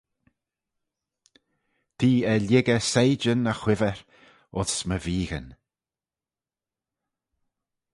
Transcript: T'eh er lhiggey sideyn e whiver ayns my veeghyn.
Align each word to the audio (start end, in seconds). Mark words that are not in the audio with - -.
T'eh 1.97 2.23
er 2.31 2.41
lhiggey 2.47 2.81
sideyn 2.91 3.49
e 3.51 3.53
whiver 3.61 3.97
ayns 4.55 4.73
my 4.87 4.97
veeghyn. 5.05 5.47